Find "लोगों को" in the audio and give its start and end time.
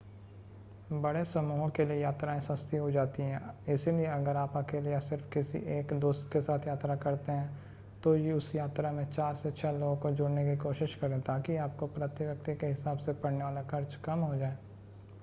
9.71-10.11